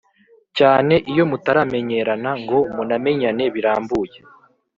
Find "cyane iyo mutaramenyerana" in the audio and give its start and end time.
0.57-2.29